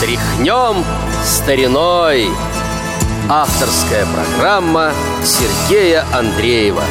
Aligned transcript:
Тряхнем 0.00 0.84
стариной. 1.24 2.28
Авторская 3.30 4.04
программа 4.06 4.92
Сергея 5.24 6.04
Андреева 6.12 6.82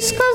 Francisco 0.00 0.29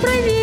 проверь. 0.00 0.39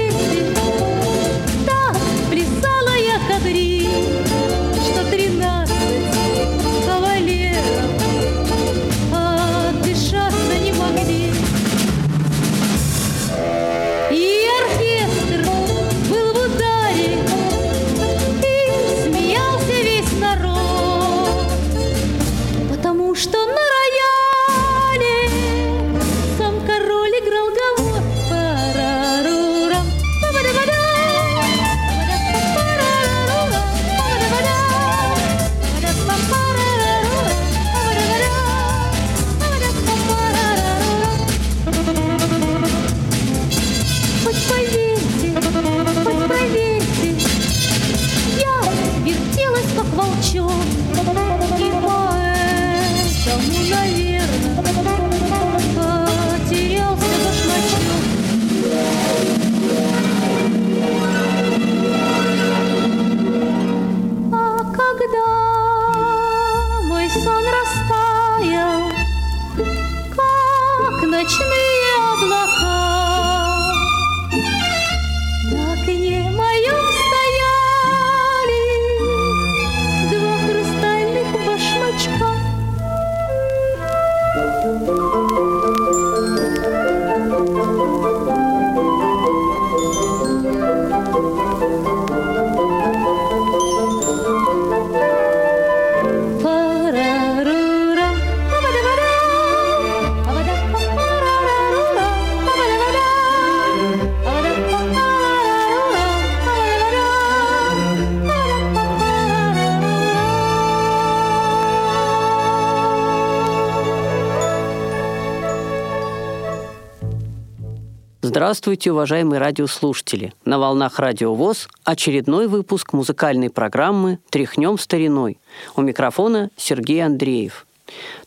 Здравствуйте, 118.47 118.94
уважаемые 118.94 119.41
радиослушатели! 119.41 120.31
На 120.46 120.58
волнах 120.58 121.00
Радио 121.00 121.35
ВОЗ 121.35 121.68
очередной 121.84 122.47
выпуск 122.47 122.94
музыкальной 122.94 123.50
программы 123.50 124.19
«Тряхнем 124.30 124.78
стариной». 124.78 125.38
У 125.75 125.81
микрофона 125.81 126.50
Сергей 126.56 127.03
Андреев. 127.03 127.68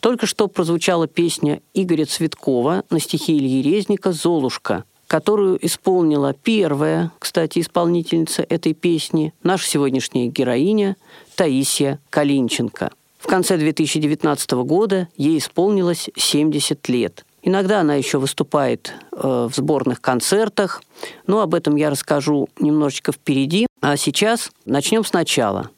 Только 0.00 0.26
что 0.26 0.46
прозвучала 0.46 1.06
песня 1.06 1.62
Игоря 1.72 2.04
Цветкова 2.04 2.84
на 2.90 3.00
стихи 3.00 3.38
Ильи 3.38 3.62
Резника 3.62 4.12
«Золушка», 4.12 4.84
которую 5.06 5.58
исполнила 5.64 6.34
первая, 6.34 7.12
кстати, 7.18 7.60
исполнительница 7.60 8.42
этой 8.42 8.74
песни, 8.74 9.32
наша 9.42 9.66
сегодняшняя 9.66 10.26
героиня 10.26 10.98
Таисия 11.34 11.98
Калинченко. 12.10 12.90
В 13.18 13.26
конце 13.26 13.56
2019 13.56 14.50
года 14.50 15.08
ей 15.16 15.38
исполнилось 15.38 16.10
70 16.14 16.86
лет– 16.90 17.24
Иногда 17.42 17.80
она 17.80 17.94
еще 17.94 18.18
выступает 18.18 18.92
э, 19.12 19.48
в 19.50 19.54
сборных 19.54 20.00
концертах, 20.00 20.82
но 21.26 21.40
об 21.40 21.54
этом 21.54 21.76
я 21.76 21.90
расскажу 21.90 22.48
немножечко 22.58 23.12
впереди. 23.12 23.66
А 23.80 23.96
сейчас 23.96 24.50
начнем 24.66 25.04
сначала. 25.04 25.70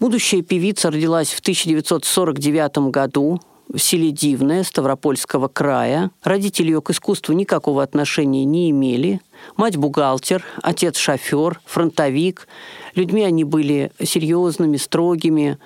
Будущая 0.00 0.42
певица 0.42 0.90
родилась 0.90 1.30
в 1.32 1.40
1949 1.40 2.90
году 2.90 3.40
в 3.68 3.78
селе 3.78 4.10
Дивное 4.10 4.62
Ставропольского 4.62 5.48
края. 5.48 6.10
Родители 6.22 6.68
ее 6.68 6.80
к 6.80 6.90
искусству 6.90 7.34
никакого 7.34 7.82
отношения 7.82 8.44
не 8.44 8.70
имели. 8.70 9.20
Мать 9.56 9.76
бухгалтер, 9.76 10.44
отец 10.62 10.96
шофер, 10.96 11.60
фронтовик. 11.64 12.46
Людьми 12.94 13.24
они 13.24 13.44
были 13.44 13.90
серьезными, 14.02 14.76
строгими, 14.76 15.58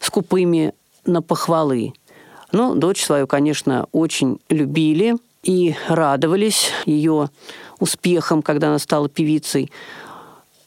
скупыми 0.00 0.72
на 1.04 1.20
похвалы. 1.20 1.94
Но 2.52 2.74
дочь 2.74 3.04
свою, 3.04 3.26
конечно, 3.26 3.86
очень 3.92 4.38
любили 4.48 5.16
и 5.42 5.74
радовались 5.88 6.70
ее 6.86 7.30
успехам, 7.80 8.42
когда 8.42 8.68
она 8.68 8.78
стала 8.78 9.08
певицей. 9.08 9.72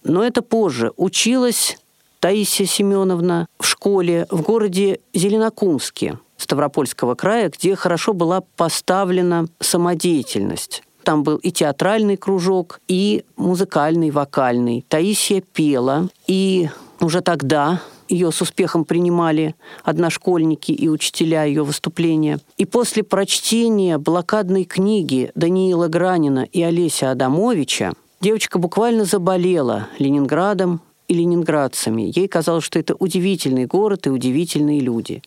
Но 0.04 0.24
это 0.24 0.42
позже. 0.42 0.92
Училась 0.98 1.78
Таисия 2.20 2.66
Семеновна 2.66 3.48
в 3.60 3.66
школе 3.66 4.28
в 4.30 4.42
городе 4.42 5.00
Зеленокумске 5.14 6.20
Ставропольского 6.38 7.16
края, 7.16 7.50
где 7.50 7.76
хорошо 7.76 8.14
была 8.14 8.42
поставлена 8.42 9.48
самодеятельность. 9.60 10.84
Там 11.04 11.24
был 11.24 11.38
и 11.38 11.52
театральный 11.52 12.18
кружок, 12.18 12.82
и 12.88 13.24
музыкальный, 13.38 14.10
вокальный. 14.10 14.84
Таисия 14.90 15.42
пела, 15.42 16.10
и 16.26 16.70
уже 17.00 17.22
тогда 17.22 17.82
ее 18.08 18.32
с 18.32 18.42
успехом 18.42 18.86
принимали 18.86 19.56
одношкольники 19.84 20.72
и 20.72 20.88
учителя 20.88 21.44
ее 21.44 21.64
выступления. 21.64 22.40
И 22.58 22.66
после 22.66 23.04
прочтения 23.04 23.98
блокадной 23.98 24.64
книги 24.64 25.32
Даниила 25.36 25.88
Гранина 25.88 26.48
и 26.52 26.62
Олеся 26.62 27.12
Адамовича 27.12 27.94
девочка 28.22 28.60
буквально 28.60 29.06
заболела 29.06 29.88
Ленинградом 29.98 30.82
и 31.08 31.14
ленинградцами. 31.14 32.12
Ей 32.16 32.28
казалось, 32.28 32.64
что 32.64 32.80
это 32.80 32.96
удивительный 32.96 33.66
город 33.66 34.08
и 34.08 34.10
удивительные 34.10 34.80
люди. 34.80 35.22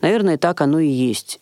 Наверное, 0.00 0.38
так 0.38 0.60
оно 0.60 0.80
и 0.80 0.88
есть. 0.88 1.38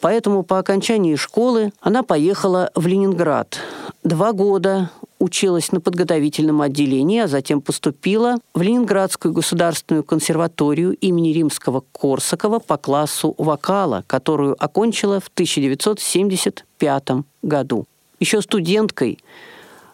Поэтому 0.00 0.42
по 0.42 0.58
окончании 0.58 1.14
школы 1.14 1.72
она 1.80 2.02
поехала 2.02 2.70
в 2.74 2.86
Ленинград. 2.86 3.58
Два 4.02 4.32
года 4.32 4.90
училась 5.22 5.70
на 5.70 5.80
подготовительном 5.80 6.62
отделении, 6.62 7.20
а 7.20 7.28
затем 7.28 7.60
поступила 7.60 8.38
в 8.54 8.60
Ленинградскую 8.60 9.32
государственную 9.32 10.02
консерваторию 10.02 10.94
имени 10.94 11.32
Римского-Корсакова 11.32 12.58
по 12.58 12.76
классу 12.76 13.32
вокала, 13.38 14.02
которую 14.08 14.56
окончила 14.62 15.20
в 15.20 15.28
1975 15.28 17.08
году. 17.42 17.86
Еще 18.18 18.42
студенткой 18.42 19.20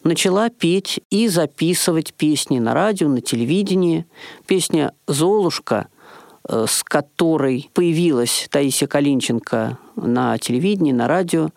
начала 0.03 0.49
петь 0.49 1.01
и 1.11 1.29
записывать 1.29 2.15
песни 2.15 2.59
на 2.59 2.73
радио, 2.73 3.09
на 3.09 3.21
телевидении. 3.21 4.07
Песня 4.47 4.93
«Золушка», 5.07 5.89
э, 6.49 6.65
с 6.67 6.83
которой 6.83 7.69
появилась 7.75 8.49
Таисия 8.51 8.89
Калинченко 8.89 9.77
на 9.97 10.39
телевидении, 10.39 10.93
на 10.93 11.07
радио, 11.07 11.51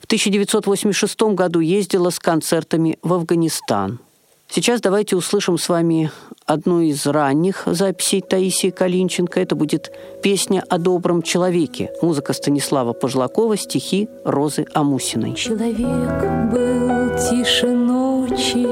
В 0.00 0.06
1986 0.06 1.34
году 1.34 1.60
ездила 1.60 2.08
с 2.10 2.18
концертами 2.18 2.98
в 3.02 3.12
Афганистан. 3.12 3.98
Сейчас 4.48 4.80
давайте 4.80 5.16
услышим 5.16 5.58
с 5.58 5.68
вами 5.68 6.10
одну 6.46 6.80
из 6.80 7.06
ранних 7.06 7.64
записей 7.66 8.20
Таисии 8.20 8.70
Калинченко. 8.70 9.40
Это 9.40 9.56
будет 9.56 9.90
песня 10.22 10.64
о 10.68 10.78
добром 10.78 11.22
человеке. 11.22 11.90
Музыка 12.02 12.32
Станислава 12.32 12.92
Пожлакова, 12.92 13.56
стихи 13.56 14.08
Розы 14.24 14.66
Амусиной. 14.74 15.34
Человек 15.34 16.52
был 16.52 17.16
тише 17.18 17.68
ночи, 17.68 18.62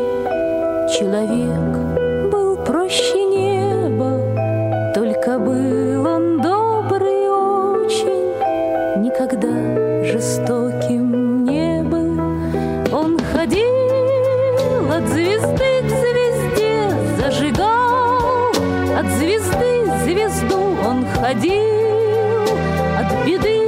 человек 0.96 2.30
был 2.30 2.56
проще 2.64 3.31
ходил 21.22 21.62
от 22.98 23.24
беды 23.24 23.61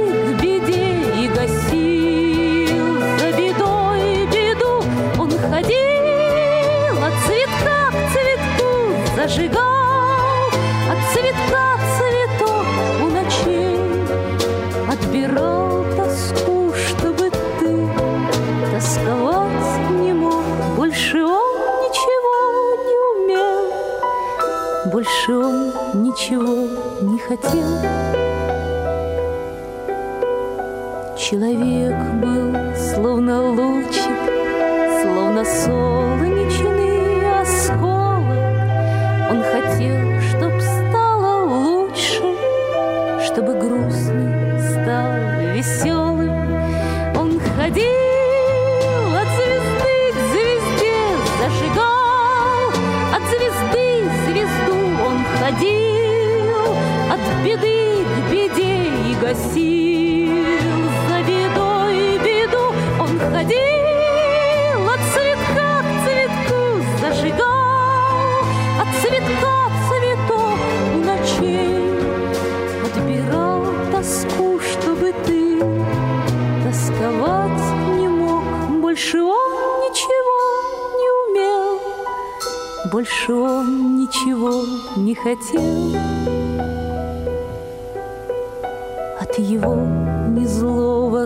хотел. 27.27 27.81
Человек 31.17 31.95
был 32.21 32.55
словно 32.75 33.49
лучик, 33.49 34.19
словно 35.01 35.43
солнечный 35.43 37.41
осколок. 37.41 38.37
Он 39.31 39.41
хотел, 39.41 39.97
чтоб 40.29 40.53
стало 40.61 41.45
лучше, 41.45 42.21
чтобы 43.25 43.53
грустный 43.53 44.59
стал 44.59 45.11
веселым. 45.53 46.53
Он 47.17 47.39
ходил 47.39 48.04
see 59.35 60.14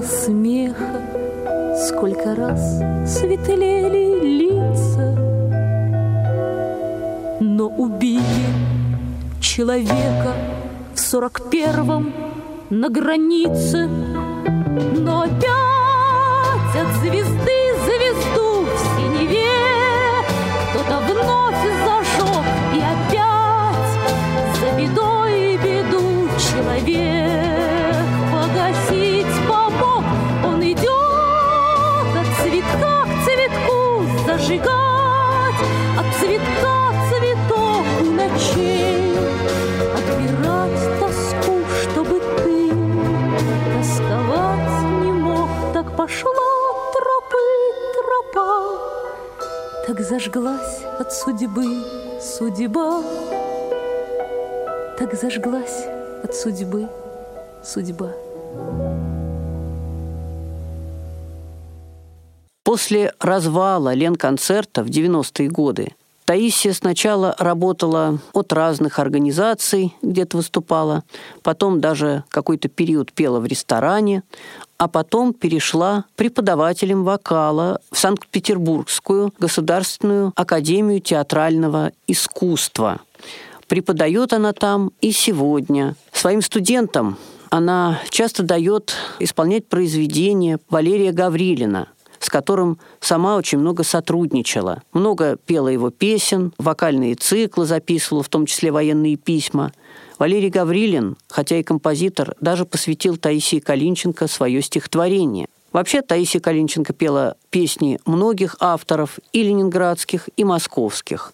смеха 0.01 1.01
Сколько 1.87 2.35
раз 2.35 2.79
светлели 3.07 4.19
лица. 4.23 5.15
Но 7.39 7.67
убили 7.67 8.23
человека 9.41 10.33
В 10.93 10.99
сорок 10.99 11.49
первом 11.49 12.13
на 12.69 12.89
границе. 12.89 13.87
Но 13.87 15.21
опять 15.21 16.75
от 16.75 16.95
звезды 17.01 17.59
звезду 17.85 18.65
в 18.65 18.79
синеве. 18.95 19.47
Кто-то 20.69 20.99
вновь 21.07 21.63
зажег 21.85 22.45
И 22.75 22.79
опять 22.79 23.91
за 24.59 24.77
бедой 24.77 25.57
беду 25.57 26.29
человек 26.37 27.38
зажглась 50.09 50.81
от 50.97 51.13
судьбы 51.13 51.83
судьба, 52.19 53.03
так 54.97 55.13
зажглась 55.13 55.85
от 56.23 56.33
судьбы 56.35 56.89
судьба. 57.63 58.11
После 62.63 63.13
развала 63.19 63.93
Ленконцерта 63.93 64.83
в 64.83 64.87
90-е 64.87 65.47
годы 65.47 65.93
Таисия 66.29 66.73
сначала 66.73 67.33
работала 67.39 68.19
от 68.33 68.53
разных 68.53 68.99
организаций, 68.99 69.95
где-то 70.03 70.37
выступала, 70.37 71.03
потом 71.41 71.81
даже 71.81 72.23
какой-то 72.29 72.69
период 72.69 73.11
пела 73.13 73.39
в 73.39 73.47
ресторане, 73.47 74.21
а 74.77 74.87
потом 74.87 75.33
перешла 75.33 76.05
преподавателем 76.15 77.03
вокала 77.03 77.81
в 77.91 77.97
Санкт-Петербургскую 77.97 79.33
государственную 79.39 80.31
академию 80.35 81.01
театрального 81.01 81.93
искусства. 82.05 82.99
Преподает 83.67 84.31
она 84.31 84.53
там 84.53 84.91
и 85.01 85.11
сегодня. 85.11 85.95
Своим 86.11 86.43
студентам 86.43 87.17
она 87.49 88.01
часто 88.11 88.43
дает 88.43 88.93
исполнять 89.17 89.65
произведения 89.65 90.59
Валерия 90.69 91.11
Гаврилина– 91.11 91.87
с 92.19 92.29
которым 92.29 92.79
сама 92.99 93.37
очень 93.37 93.57
много 93.57 93.83
сотрудничала. 93.83 94.83
Много 94.93 95.37
пела 95.37 95.67
его 95.69 95.89
песен, 95.89 96.53
вокальные 96.57 97.15
циклы 97.15 97.65
записывала, 97.65 98.23
в 98.23 98.29
том 98.29 98.45
числе 98.45 98.71
военные 98.71 99.15
письма. 99.15 99.71
Валерий 100.17 100.49
Гаврилин, 100.49 101.15
хотя 101.29 101.57
и 101.57 101.63
композитор, 101.63 102.35
даже 102.41 102.65
посвятил 102.65 103.17
Таисии 103.17 103.59
Калинченко 103.59 104.27
свое 104.27 104.61
стихотворение. 104.61 105.47
Вообще 105.71 106.01
Таисия 106.01 106.41
Калинченко 106.41 106.93
пела 106.93 107.35
песни 107.51 107.99
многих 108.05 108.55
авторов, 108.59 109.19
и 109.31 109.43
ленинградских, 109.43 110.29
и 110.35 110.43
московских. 110.43 111.33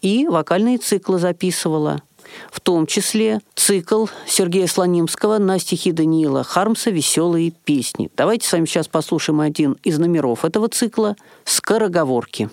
И 0.00 0.26
вокальные 0.28 0.78
циклы 0.78 1.18
записывала 1.18 2.02
в 2.50 2.60
том 2.60 2.86
числе 2.86 3.40
цикл 3.54 4.06
Сергея 4.26 4.66
Слонимского 4.66 5.38
на 5.38 5.58
стихи 5.58 5.92
Даниила 5.92 6.44
Хармса 6.44 6.90
«Веселые 6.90 7.52
песни». 7.64 8.10
Давайте 8.16 8.48
с 8.48 8.52
вами 8.52 8.66
сейчас 8.66 8.88
послушаем 8.88 9.40
один 9.40 9.76
из 9.82 9.98
номеров 9.98 10.44
этого 10.44 10.68
цикла 10.68 11.16
«Скороговорки». 11.44 12.50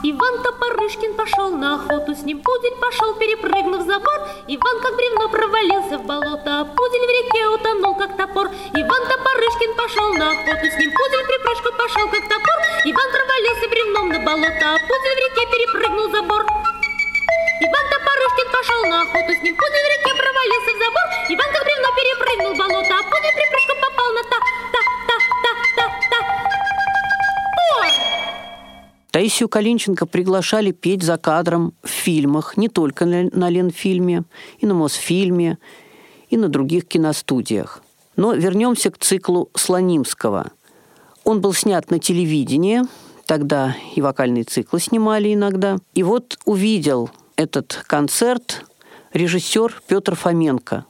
Иван 0.00 0.42
Топорышкин 0.44 1.14
пошел 1.14 1.50
на 1.50 1.74
охоту, 1.74 2.14
с 2.14 2.22
ним 2.22 2.40
пудель 2.40 2.76
пошел, 2.80 3.14
перепрыгнув 3.14 3.84
забор. 3.84 4.28
Иван 4.46 4.80
как 4.80 4.94
бревно 4.94 5.28
провалился 5.28 5.98
в 5.98 6.06
болото, 6.06 6.60
а 6.60 6.64
пудель 6.64 7.04
в 7.04 7.10
реке 7.10 7.48
утонул, 7.48 7.96
как 7.96 8.16
топор. 8.16 8.46
Иван 8.46 9.02
Топорышкин 9.08 9.74
пошел 9.74 10.14
на 10.14 10.30
охоту, 10.30 10.70
с 10.70 10.78
ним 10.78 10.92
пудель 10.94 11.26
припрыжку 11.26 11.70
пошел, 11.76 12.08
как 12.10 12.22
топор. 12.30 12.58
Иван 12.84 13.10
провалился 13.10 13.68
бревном 13.68 14.08
на 14.10 14.18
болото, 14.20 14.74
а 14.74 14.78
пудель 14.86 15.14
в 15.14 15.18
реке 15.18 15.44
перепрыгнул 15.50 16.10
забор. 16.12 16.46
Иван 17.60 17.84
Топорушкин 17.90 18.48
пошел 18.52 18.80
на 18.86 19.02
охоту, 19.02 19.32
с 19.34 19.42
ним 19.42 19.56
пудель 19.56 19.86
в 19.86 19.90
реке 19.94 20.12
провалился 20.14 20.70
в 20.74 20.78
забор. 20.78 21.06
Иван 21.34 21.48
как 21.52 21.64
бревно 21.66 21.88
перепрыгнул 21.98 22.54
болото, 22.54 22.94
а 22.94 23.02
пудель 23.02 23.34
припрыжку 23.34 23.74
попал 23.82 24.08
на 24.14 24.22
та, 24.22 24.38
та, 24.72 24.80
та, 25.08 25.16
та, 25.42 25.52
та, 25.76 25.86
та. 26.10 26.18
Таисию 29.10 29.48
Калинченко 29.48 30.06
приглашали 30.06 30.70
петь 30.70 31.02
за 31.02 31.16
кадром 31.16 31.72
в 31.82 31.88
фильмах, 31.88 32.56
не 32.56 32.68
только 32.68 33.06
на 33.06 33.50
Ленфильме, 33.50 34.22
и 34.60 34.66
на 34.66 34.74
Мосфильме, 34.74 35.58
и 36.30 36.36
на 36.36 36.48
других 36.48 36.86
киностудиях. 36.86 37.82
Но 38.14 38.34
вернемся 38.34 38.90
к 38.90 38.98
циклу 38.98 39.48
Слонимского. 39.54 40.52
Он 41.24 41.40
был 41.40 41.54
снят 41.54 41.90
на 41.90 41.98
телевидении, 41.98 42.82
тогда 43.26 43.76
и 43.96 44.00
вокальные 44.00 44.44
циклы 44.44 44.78
снимали 44.78 45.34
иногда. 45.34 45.78
И 45.94 46.04
вот 46.04 46.38
увидел 46.44 47.10
этот 47.38 47.84
концерт 47.86 48.66
режиссер 49.12 49.80
Петр 49.86 50.16
Фоменко. 50.16 50.84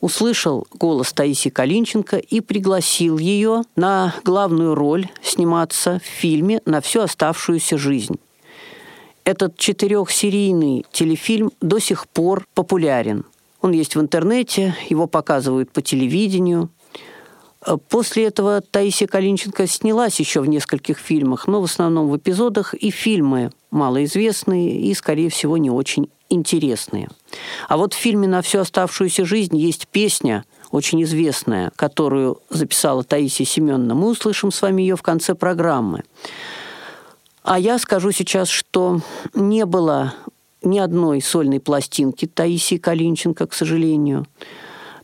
Услышал 0.00 0.66
голос 0.72 1.14
Таисии 1.14 1.48
Калинченко 1.48 2.18
и 2.18 2.40
пригласил 2.40 3.16
ее 3.16 3.62
на 3.76 4.14
главную 4.22 4.74
роль 4.74 5.08
сниматься 5.22 5.98
в 6.04 6.06
фильме 6.06 6.60
на 6.66 6.82
всю 6.82 7.00
оставшуюся 7.00 7.78
жизнь. 7.78 8.20
Этот 9.24 9.56
четырехсерийный 9.56 10.84
телефильм 10.92 11.50
до 11.62 11.78
сих 11.78 12.06
пор 12.08 12.46
популярен. 12.54 13.24
Он 13.62 13.72
есть 13.72 13.96
в 13.96 14.00
интернете, 14.00 14.76
его 14.90 15.06
показывают 15.06 15.72
по 15.72 15.80
телевидению. 15.80 16.68
После 17.88 18.26
этого 18.26 18.60
Таисия 18.60 19.08
Калинченко 19.08 19.66
снялась 19.66 20.20
еще 20.20 20.40
в 20.40 20.48
нескольких 20.48 20.98
фильмах, 20.98 21.48
но 21.48 21.60
в 21.60 21.64
основном 21.64 22.08
в 22.08 22.16
эпизодах 22.16 22.74
и 22.74 22.90
фильмы 22.90 23.50
малоизвестные 23.70 24.80
и, 24.80 24.94
скорее 24.94 25.30
всего, 25.30 25.56
не 25.56 25.70
очень 25.70 26.08
интересные. 26.28 27.08
А 27.68 27.76
вот 27.76 27.94
в 27.94 27.96
фильме 27.96 28.28
«На 28.28 28.42
всю 28.42 28.60
оставшуюся 28.60 29.24
жизнь» 29.24 29.56
есть 29.56 29.88
песня, 29.88 30.44
очень 30.70 31.02
известная, 31.02 31.72
которую 31.74 32.40
записала 32.50 33.02
Таисия 33.02 33.46
Семеновна. 33.46 33.94
Мы 33.94 34.10
услышим 34.10 34.52
с 34.52 34.62
вами 34.62 34.82
ее 34.82 34.96
в 34.96 35.02
конце 35.02 35.34
программы. 35.34 36.02
А 37.42 37.58
я 37.58 37.78
скажу 37.78 38.12
сейчас, 38.12 38.48
что 38.48 39.00
не 39.34 39.66
было 39.66 40.14
ни 40.62 40.78
одной 40.78 41.20
сольной 41.20 41.60
пластинки 41.60 42.26
Таисии 42.26 42.76
Калинченко, 42.76 43.46
к 43.46 43.54
сожалению 43.54 44.26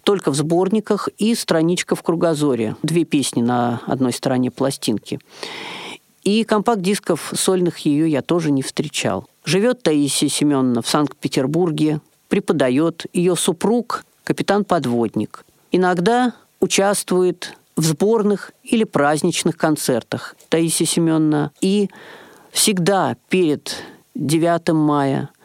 только 0.05 0.31
в 0.31 0.35
сборниках 0.35 1.09
и 1.19 1.35
страничка 1.35 1.95
в 1.95 2.03
кругозоре. 2.03 2.77
Две 2.83 3.05
песни 3.05 3.43
на 3.43 3.81
одной 3.87 4.13
стороне 4.13 4.51
пластинки. 4.51 5.21
И 6.23 6.45
компакт-дисков 6.45 7.33
сольных 7.35 7.79
ее 7.81 8.09
я 8.11 8.23
тоже 8.23 8.51
не 8.51 8.63
встречал. 8.63 9.27
Живет 9.45 9.83
Таисия 9.83 10.29
Семеновна 10.29 10.83
в 10.83 10.89
Санкт-Петербурге, 10.89 12.01
преподает. 12.29 13.07
Ее 13.13 13.35
супруг– 13.37 14.05
капитан-подводник. 14.25 15.45
Иногда 15.73 16.35
участвует 16.61 17.57
в 17.77 17.83
сборных 17.85 18.53
или 18.63 18.85
праздничных 18.85 19.57
концертах 19.57 20.37
Таисия 20.49 20.87
Семеновна. 20.87 21.51
И 21.61 21.91
всегда 22.53 23.17
перед 23.29 23.77
9 24.15 24.73
мая– 24.73 25.31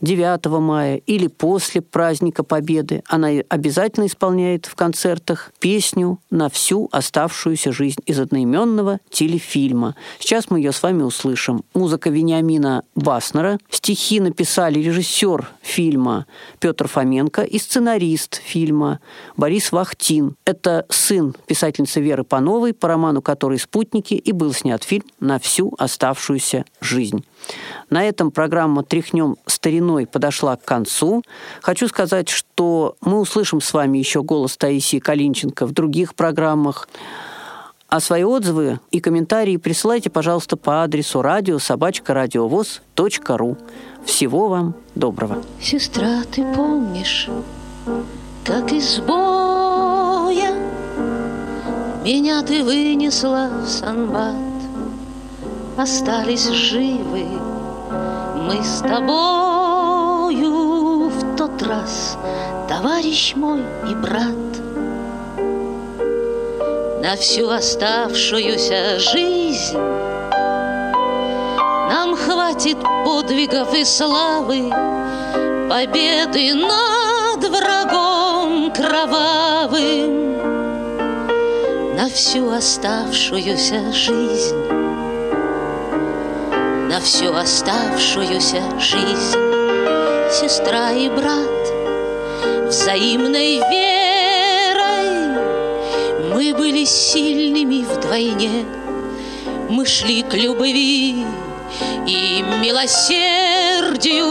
9 0.00 0.46
мая 0.60 0.96
или 0.96 1.26
после 1.26 1.80
праздника 1.80 2.42
Победы. 2.42 3.02
Она 3.06 3.28
обязательно 3.48 4.06
исполняет 4.06 4.66
в 4.66 4.74
концертах 4.74 5.52
песню 5.58 6.18
на 6.30 6.48
всю 6.48 6.88
оставшуюся 6.92 7.72
жизнь 7.72 8.00
из 8.06 8.18
одноименного 8.18 9.00
телефильма. 9.10 9.94
Сейчас 10.18 10.50
мы 10.50 10.58
ее 10.58 10.72
с 10.72 10.82
вами 10.82 11.02
услышим. 11.02 11.64
Музыка 11.74 12.10
Вениамина 12.10 12.84
Баснера. 12.94 13.58
Стихи 13.70 14.20
написали 14.20 14.78
режиссер 14.78 15.48
фильма 15.62 16.26
Петр 16.60 16.88
Фоменко 16.88 17.42
и 17.42 17.58
сценарист 17.58 18.40
фильма 18.44 19.00
Борис 19.36 19.72
Вахтин. 19.72 20.36
Это 20.44 20.86
сын 20.88 21.34
писательницы 21.46 22.00
Веры 22.00 22.24
Пановой, 22.24 22.72
по 22.74 22.88
роману 22.88 23.22
которой 23.22 23.58
«Спутники» 23.58 24.14
и 24.14 24.32
был 24.32 24.52
снят 24.52 24.82
фильм 24.82 25.04
на 25.20 25.38
всю 25.38 25.74
оставшуюся 25.78 26.64
жизнь. 26.80 27.24
На 27.90 28.04
этом 28.04 28.30
программа 28.30 28.82
«Тряхнем 28.82 29.36
стариной» 29.46 30.06
подошла 30.06 30.56
к 30.56 30.64
концу. 30.64 31.22
Хочу 31.60 31.88
сказать, 31.88 32.28
что 32.28 32.96
мы 33.00 33.20
услышим 33.20 33.60
с 33.60 33.72
вами 33.72 33.98
еще 33.98 34.22
голос 34.22 34.56
Таисии 34.56 34.98
Калинченко 34.98 35.66
в 35.66 35.72
других 35.72 36.14
программах. 36.14 36.88
А 37.88 38.00
свои 38.00 38.24
отзывы 38.24 38.80
и 38.90 38.98
комментарии 38.98 39.56
присылайте, 39.56 40.10
пожалуйста, 40.10 40.56
по 40.56 40.82
адресу 40.82 41.22
радио. 41.22 41.58
Всего 44.04 44.48
вам 44.48 44.74
доброго. 44.94 45.42
Сестра, 45.60 46.24
ты 46.32 46.42
помнишь, 46.54 47.28
как 48.44 48.72
из 48.72 48.98
боя 48.98 50.54
Меня 52.04 52.42
ты 52.42 52.64
вынесла 52.64 53.50
в 53.64 53.68
санбат 53.68 54.53
Остались 55.76 56.48
живы 56.50 57.26
мы 58.36 58.62
с 58.62 58.78
тобою 58.80 60.48
в 61.08 61.36
тот 61.36 61.60
раз, 61.62 62.16
товарищ 62.68 63.34
мой 63.34 63.60
и 63.90 63.94
брат. 63.96 64.34
На 67.02 67.16
всю 67.16 67.50
оставшуюся 67.50 69.00
жизнь 69.00 69.76
Нам 71.90 72.14
хватит 72.14 72.78
подвигов 73.04 73.74
и 73.74 73.84
славы, 73.84 74.70
Победы 75.68 76.54
над 76.54 77.44
врагом 77.48 78.72
кровавым 78.72 80.38
На 81.96 82.08
всю 82.08 82.48
оставшуюся 82.50 83.92
жизнь 83.92 84.73
на 86.94 87.00
всю 87.00 87.34
оставшуюся 87.34 88.62
жизнь. 88.78 89.36
Сестра 90.30 90.92
и 90.92 91.08
брат 91.08 92.68
взаимной 92.68 93.58
верой 93.68 95.10
Мы 96.32 96.54
были 96.54 96.84
сильными 96.84 97.84
вдвойне, 97.84 98.64
Мы 99.68 99.84
шли 99.86 100.22
к 100.22 100.34
любви 100.34 101.26
и 102.06 102.44
милосердию 102.62 104.26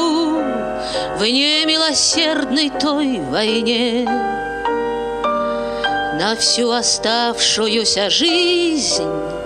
В 1.17 1.21
немилосердной 1.21 2.69
той 2.69 3.19
войне. 3.19 4.05
На 6.17 6.37
всю 6.37 6.71
оставшуюся 6.71 8.09
жизнь 8.09 9.42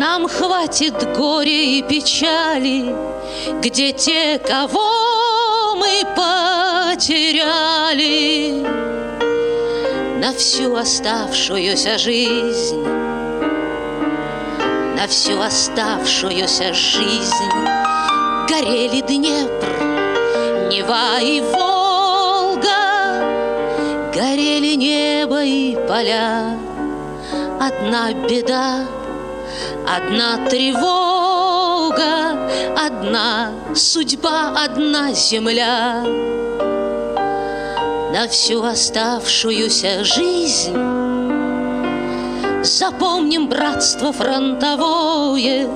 Нам 0.00 0.26
хватит 0.28 0.94
горя 1.14 1.62
и 1.76 1.82
печали, 1.82 2.96
Где 3.60 3.92
те, 3.92 4.38
кого 4.38 5.74
мы 5.76 6.02
потеряли, 6.96 7.46
На 10.18 10.32
всю 10.32 10.74
оставшуюся 10.74 11.98
жизнь, 11.98 12.82
На 14.96 15.06
всю 15.06 15.38
оставшуюся 15.38 16.72
жизнь. 16.72 17.52
Горели 18.48 19.02
Днепр, 19.02 19.68
Нева 20.70 21.20
и 21.20 21.42
Волга, 21.42 22.62
Горели 24.14 24.76
небо 24.76 25.44
и 25.44 25.76
поля, 25.86 26.56
Одна 27.60 28.14
беда— 28.14 28.86
Одна 29.86 30.48
тревога, 30.48 32.00
одна 32.76 33.52
судьба, 33.74 34.52
одна 34.64 35.12
земля. 35.12 36.04
На 38.12 38.26
всю 38.28 38.62
оставшуюся 38.62 40.04
жизнь 40.04 40.76
Запомним 42.62 43.48
братство 43.48 44.12
фронтовое, 44.12 45.68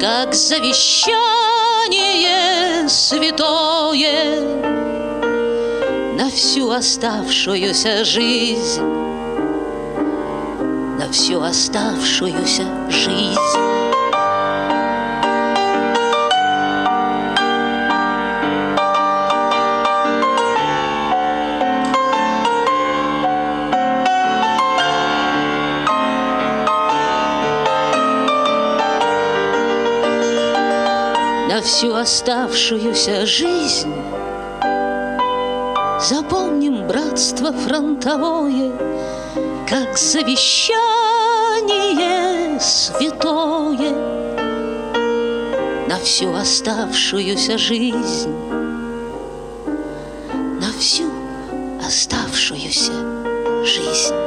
Как 0.00 0.34
завещание 0.34 1.14
святое. 2.88 4.40
На 6.18 6.28
всю 6.30 6.70
оставшуюся 6.70 8.04
жизнь 8.04 8.82
на 11.04 11.12
всю 11.12 11.42
оставшуюся 11.42 12.64
жизнь. 12.88 13.38
на 31.48 31.60
всю 31.60 31.94
оставшуюся 31.94 33.26
жизнь 33.26 33.94
Запомним 36.00 36.88
братство 36.88 37.52
фронтовое 37.52 38.72
как 39.68 39.96
завещание 39.96 40.83
святое 42.64 43.90
на 45.86 45.98
всю 46.02 46.32
оставшуюся 46.32 47.58
жизнь, 47.58 48.34
на 50.60 50.72
всю 50.78 51.10
оставшуюся 51.86 52.92
жизнь. 53.64 54.23